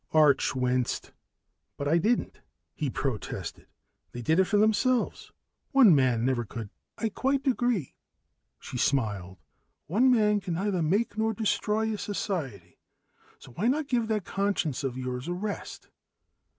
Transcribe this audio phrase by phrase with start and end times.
[0.13, 1.11] Arch winced.
[1.77, 2.39] "But I didn't!"
[2.73, 3.67] he protested.
[4.13, 5.31] "They did it for themselves.
[5.73, 7.93] One man never could" "I quite agree,"
[8.59, 9.37] she smiled.
[9.85, 12.79] "One man can neither make nor destroy a society.
[13.37, 15.89] So why not give that conscience of yours a rest?"